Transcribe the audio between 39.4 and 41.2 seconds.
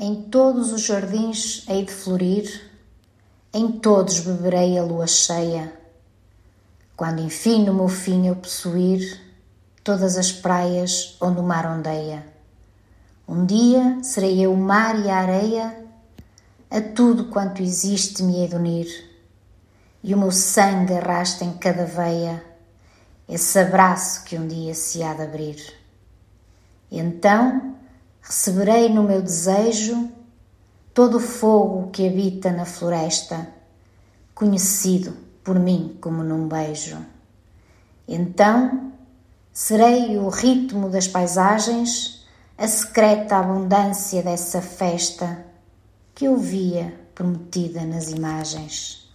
serei o ritmo das